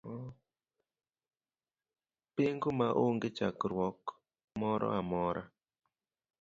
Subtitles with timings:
[2.35, 4.01] Pengo ma onge chandruok
[4.59, 5.43] moro amora.